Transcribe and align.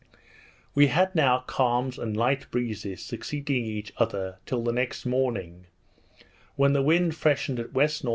We 0.73 0.87
had 0.87 1.13
now 1.13 1.41
calms 1.45 1.99
and 1.99 2.17
light 2.17 2.49
breezes, 2.49 3.05
succeeding 3.05 3.65
each 3.65 3.93
other, 3.97 4.39
till 4.47 4.63
the 4.63 4.73
next 4.73 5.05
morning, 5.05 5.67
when 6.55 6.73
the 6.73 6.81
wind 6.81 7.13
freshened 7.13 7.59
at 7.59 7.67
W.N.W. 7.71 8.09